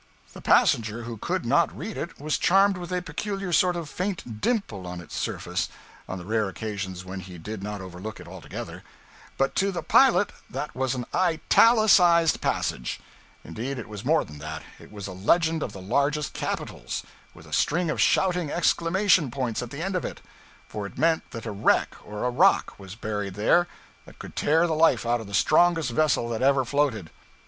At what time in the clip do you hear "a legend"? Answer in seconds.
15.05-15.61